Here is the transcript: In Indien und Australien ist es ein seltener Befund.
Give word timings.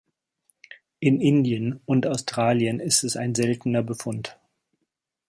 In 0.99 1.21
Indien 1.21 1.79
und 1.85 2.07
Australien 2.07 2.79
ist 2.79 3.03
es 3.03 3.15
ein 3.17 3.35
seltener 3.35 3.83
Befund. 3.83 4.35